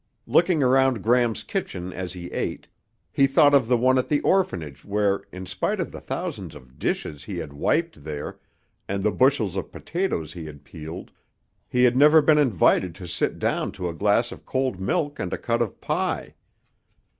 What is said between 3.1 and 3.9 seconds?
he thought of the